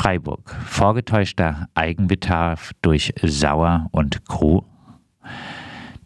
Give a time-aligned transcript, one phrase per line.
[0.00, 0.56] Freiburg.
[0.64, 4.64] Vorgetäuschter Eigenbedarf durch Sauer und Co.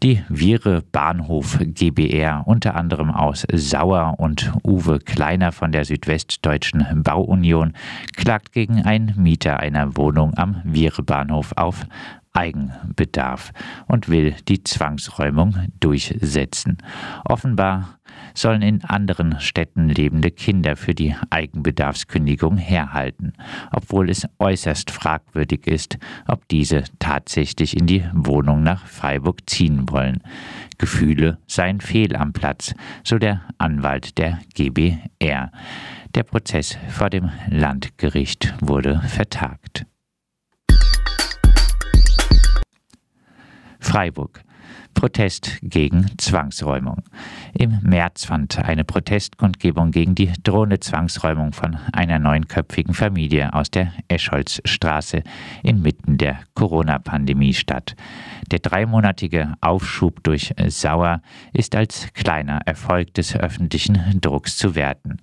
[0.03, 7.71] Die Viere Bahnhof GBR, unter anderem aus Sauer und Uwe Kleiner von der Südwestdeutschen Bauunion,
[8.17, 11.85] klagt gegen einen Mieter einer Wohnung am Viere Bahnhof auf
[12.33, 13.53] Eigenbedarf
[13.87, 16.79] und will die Zwangsräumung durchsetzen.
[17.23, 17.99] Offenbar
[18.35, 23.33] sollen in anderen Städten lebende Kinder für die Eigenbedarfskündigung herhalten,
[23.71, 25.97] obwohl es äußerst fragwürdig ist,
[26.27, 30.21] ob diese tatsächlich in die Wohnung nach Freiburg ziehen wollen.
[30.77, 32.73] Gefühle seien fehl am Platz,
[33.03, 35.51] so der Anwalt der GBR.
[36.13, 39.85] Der Prozess vor dem Landgericht wurde vertagt.
[43.79, 44.41] Freiburg.
[44.93, 47.03] Protest gegen Zwangsräumung.
[47.53, 53.91] Im März fand eine Protestkundgebung gegen die drohende Zwangsräumung von einer neunköpfigen Familie aus der
[54.07, 55.23] Escholzstraße
[55.63, 57.95] inmitten der Corona-Pandemie statt.
[58.51, 61.21] Der dreimonatige Aufschub durch Sauer
[61.53, 65.19] ist als kleiner Erfolg des öffentlichen Drucks zu werten.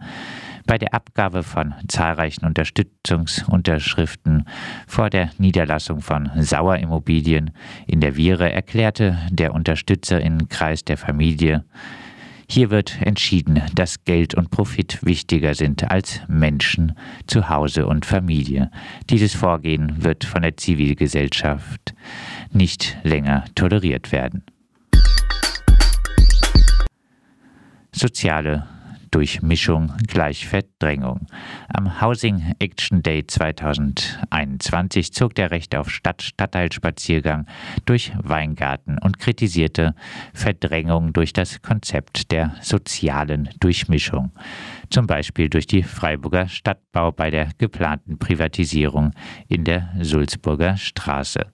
[0.67, 4.47] Bei der Abgabe von zahlreichen Unterstützungsunterschriften
[4.87, 7.51] vor der Niederlassung von Sauer Immobilien
[7.87, 11.65] in der Viere erklärte der Unterstützerinnenkreis der Familie,
[12.53, 16.93] hier wird entschieden, dass Geld und Profit wichtiger sind als Menschen,
[17.27, 18.71] Zuhause und Familie.
[19.09, 21.95] Dieses Vorgehen wird von der Zivilgesellschaft
[22.53, 24.45] nicht länger toleriert werden.
[27.91, 28.67] Soziale
[29.13, 31.27] Durchmischung gleich Verdrängung.
[31.69, 37.47] Am Housing Action Day 2021 zog der Recht auf Stadt-Stadtteilspaziergang
[37.85, 39.95] durch Weingarten und kritisierte
[40.33, 44.33] Verdrängung durch das Konzept der sozialen Durchmischung.
[44.89, 49.13] Zum Beispiel durch die Freiburger Stadtbau bei der geplanten Privatisierung
[49.47, 51.53] in der Sulzburger Straße.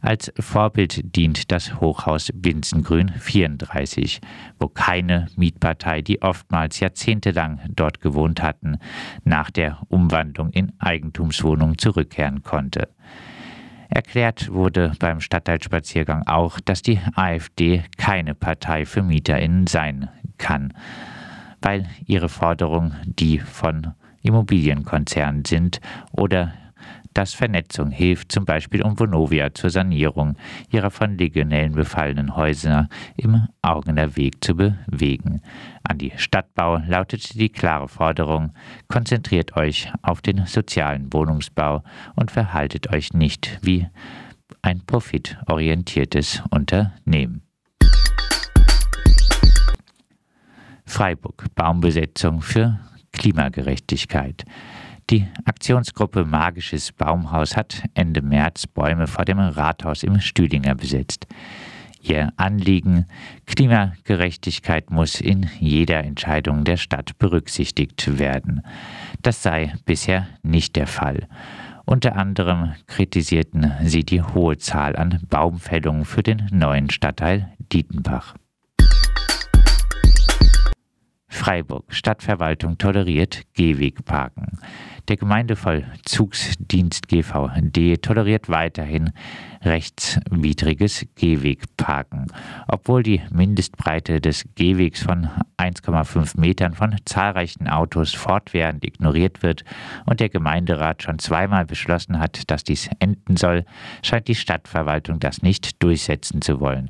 [0.00, 4.20] Als Vorbild dient das Hochhaus Binzengrün 34,
[4.60, 8.78] wo keine Mietpartei, die oftmals jahrzehntelang dort gewohnt hatten,
[9.24, 12.88] nach der Umwandlung in Eigentumswohnungen zurückkehren konnte.
[13.88, 20.74] Erklärt wurde beim Stadtteilspaziergang auch, dass die AfD keine Partei für MieterInnen sein kann,
[21.60, 25.80] weil ihre Forderungen die von Immobilienkonzernen sind
[26.12, 26.52] oder
[27.14, 30.36] dass Vernetzung hilft, zum Beispiel um Vonovia zur Sanierung
[30.70, 35.42] ihrer von Legionellen befallenen Häuser im Augener Weg zu bewegen.
[35.82, 38.52] An die Stadtbau lautete die klare Forderung,
[38.88, 41.82] konzentriert euch auf den sozialen Wohnungsbau
[42.14, 43.86] und verhaltet euch nicht wie
[44.62, 47.42] ein profitorientiertes Unternehmen.
[50.84, 52.80] Freiburg Baumbesetzung für
[53.12, 54.44] Klimagerechtigkeit.
[55.10, 61.26] Die Aktionsgruppe Magisches Baumhaus hat Ende März Bäume vor dem Rathaus im Stüdinger besetzt.
[62.02, 63.06] Ihr Anliegen
[63.46, 68.60] Klimagerechtigkeit muss in jeder Entscheidung der Stadt berücksichtigt werden.
[69.22, 71.26] Das sei bisher nicht der Fall.
[71.86, 78.34] Unter anderem kritisierten sie die hohe Zahl an Baumfällungen für den neuen Stadtteil Dietenbach.
[81.38, 81.84] Freiburg.
[81.94, 84.58] Stadtverwaltung toleriert Gehwegparken.
[85.06, 89.12] Der Gemeindevollzugsdienst GVD toleriert weiterhin
[89.62, 92.26] rechtswidriges Gehwegparken,
[92.66, 99.64] obwohl die Mindestbreite des Gehwegs von 1,5 Metern von zahlreichen Autos fortwährend ignoriert wird
[100.06, 103.64] und der Gemeinderat schon zweimal beschlossen hat, dass dies enden soll,
[104.02, 106.88] scheint die Stadtverwaltung das nicht durchsetzen zu wollen.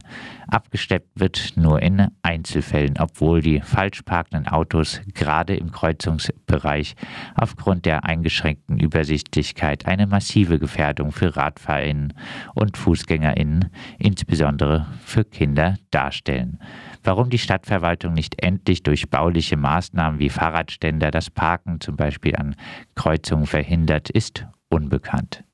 [0.49, 6.95] Abgesteppt wird nur in Einzelfällen, obwohl die falsch parkenden Autos gerade im Kreuzungsbereich
[7.34, 12.15] aufgrund der eingeschränkten Übersichtlichkeit eine massive Gefährdung für RadfahrerInnen
[12.59, 16.59] und FußgängerInnen, insbesondere für Kinder, darstellen.
[17.03, 22.57] Warum die Stadtverwaltung nicht endlich durch bauliche Maßnahmen wie Fahrradständer das Parken zum Beispiel an
[22.95, 25.45] Kreuzungen verhindert, ist unbekannt.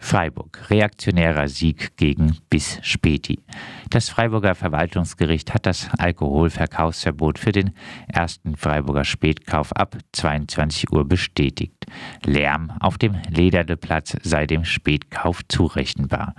[0.00, 0.70] Freiburg.
[0.70, 3.38] Reaktionärer Sieg gegen bis Späti.
[3.90, 7.72] Das Freiburger Verwaltungsgericht hat das Alkoholverkaufsverbot für den
[8.08, 11.86] ersten Freiburger Spätkauf ab 22 Uhr bestätigt.
[12.24, 16.34] Lärm auf dem Lederleplatz sei dem Spätkauf zurechenbar.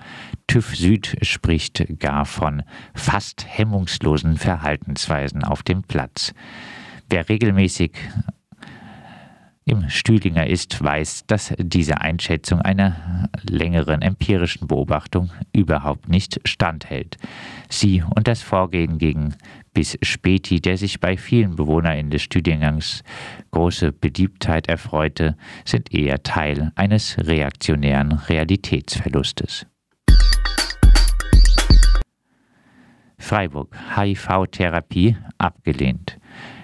[0.48, 6.34] TÜV Süd spricht gar von fast hemmungslosen Verhaltensweisen auf dem Platz.
[7.10, 7.92] Wer regelmäßig
[9.66, 17.18] im Stühlinger ist, weiß, dass diese Einschätzung einer längeren empirischen Beobachtung überhaupt nicht standhält.
[17.70, 19.36] Sie und das Vorgehen gegen
[19.74, 23.04] bis Späti, der sich bei vielen BewohnerInnen des Studiengangs
[23.52, 29.68] große Beliebtheit erfreute, sind eher Teil eines reaktionären Realitätsverlustes.
[33.18, 36.18] Freiburg HIV-Therapie abgelehnt.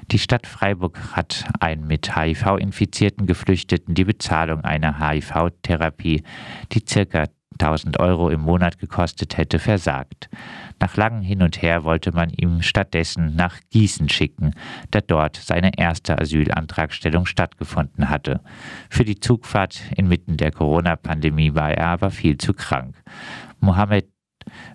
[0.10, 6.24] Die Stadt Freiburg hat einen mit HIV infizierten Geflüchteten die Bezahlung einer HIV-Therapie,
[6.72, 7.26] die ca.
[7.60, 10.30] 1000 Euro im Monat gekostet hätte, versagt.
[10.80, 14.54] Nach langem Hin und Her wollte man ihm stattdessen nach Gießen schicken,
[14.92, 18.42] da dort seine erste Asylantragstellung stattgefunden hatte.
[18.90, 22.96] Für die Zugfahrt inmitten der Corona-Pandemie war er aber viel zu krank.
[23.60, 24.08] Mohammed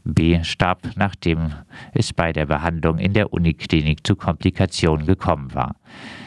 [0.05, 0.43] B.
[0.43, 1.53] starb, nachdem
[1.93, 5.77] es bei der Behandlung in der Uniklinik zu Komplikationen gekommen war.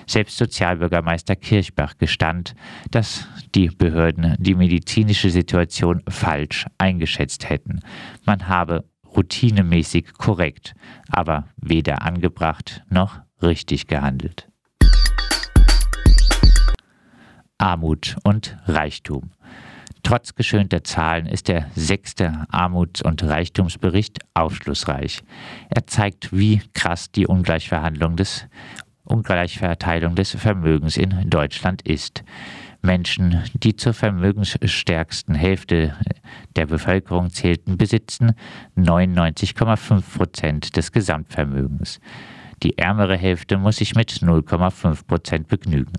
[0.07, 2.55] Selbst Sozialbürgermeister Kirchbach gestand,
[2.91, 7.79] dass die Behörden die medizinische Situation falsch eingeschätzt hätten.
[8.25, 8.85] Man habe
[9.15, 10.73] routinemäßig korrekt,
[11.09, 14.47] aber weder angebracht noch richtig gehandelt.
[17.57, 19.31] Armut und Reichtum.
[20.05, 25.23] Trotz geschönter Zahlen ist der sechste Armuts- und Reichtumsbericht aufschlussreich.
[25.69, 28.45] Er zeigt, wie krass die Ungleichverhandlung des,
[29.03, 32.23] Ungleichverteilung des Vermögens in Deutschland ist.
[32.83, 35.95] Menschen, die zur vermögensstärksten Hälfte
[36.55, 38.33] der Bevölkerung zählten, besitzen
[38.77, 41.99] 99,5 Prozent des Gesamtvermögens.
[42.63, 45.93] Die ärmere Hälfte muss sich mit 0,5 Prozent begnügen.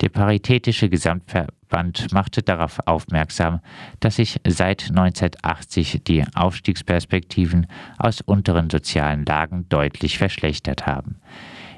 [0.00, 3.60] Der Paritätische Gesamtverband machte darauf aufmerksam,
[4.00, 7.66] dass sich seit 1980 die Aufstiegsperspektiven
[7.98, 11.20] aus unteren sozialen Lagen deutlich verschlechtert haben.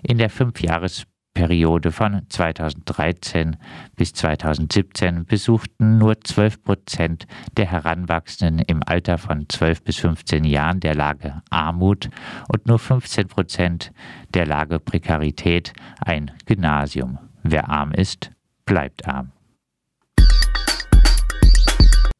[0.02, 0.30] In der
[1.34, 3.56] Fünfjahresperiode von 2013
[3.96, 7.26] bis 2017 besuchten nur 12 Prozent
[7.56, 12.11] der Heranwachsenden im Alter von 12 bis 15 Jahren der Lage Armut
[12.49, 13.93] und nur 15 Prozent
[14.34, 17.19] der Lage Prekarität ein Gymnasium.
[17.43, 18.31] Wer arm ist,
[18.64, 19.32] bleibt arm.